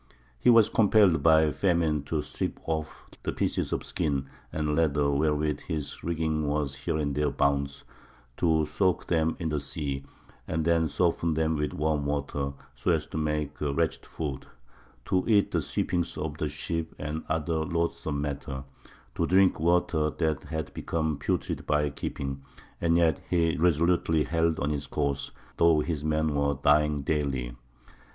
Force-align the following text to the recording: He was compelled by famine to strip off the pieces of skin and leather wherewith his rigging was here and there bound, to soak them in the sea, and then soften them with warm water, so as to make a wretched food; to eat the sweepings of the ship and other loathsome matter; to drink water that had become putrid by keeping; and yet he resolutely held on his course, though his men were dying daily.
He 0.39 0.49
was 0.49 0.67
compelled 0.67 1.21
by 1.21 1.51
famine 1.51 2.01
to 2.05 2.23
strip 2.23 2.59
off 2.65 3.07
the 3.21 3.31
pieces 3.31 3.71
of 3.71 3.83
skin 3.83 4.31
and 4.51 4.75
leather 4.75 5.11
wherewith 5.11 5.59
his 5.59 6.03
rigging 6.03 6.47
was 6.47 6.73
here 6.73 6.97
and 6.97 7.13
there 7.13 7.29
bound, 7.29 7.83
to 8.37 8.65
soak 8.65 9.05
them 9.05 9.37
in 9.37 9.49
the 9.49 9.59
sea, 9.59 10.03
and 10.47 10.65
then 10.65 10.87
soften 10.87 11.35
them 11.35 11.55
with 11.55 11.73
warm 11.73 12.07
water, 12.07 12.53
so 12.73 12.89
as 12.89 13.05
to 13.05 13.17
make 13.19 13.61
a 13.61 13.71
wretched 13.71 14.03
food; 14.07 14.47
to 15.05 15.23
eat 15.27 15.51
the 15.51 15.61
sweepings 15.61 16.17
of 16.17 16.35
the 16.39 16.49
ship 16.49 16.95
and 16.97 17.23
other 17.29 17.63
loathsome 17.63 18.21
matter; 18.21 18.63
to 19.13 19.27
drink 19.27 19.59
water 19.59 20.09
that 20.17 20.41
had 20.45 20.73
become 20.73 21.19
putrid 21.19 21.67
by 21.67 21.91
keeping; 21.91 22.41
and 22.81 22.97
yet 22.97 23.21
he 23.29 23.55
resolutely 23.57 24.23
held 24.23 24.59
on 24.59 24.71
his 24.71 24.87
course, 24.87 25.29
though 25.57 25.81
his 25.81 26.03
men 26.03 26.33
were 26.33 26.57
dying 26.63 27.03
daily. 27.03 27.55